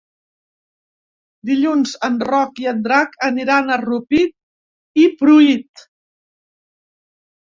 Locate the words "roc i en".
2.29-2.79